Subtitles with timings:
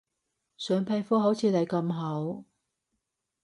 [0.57, 2.43] 想皮膚好似你咁好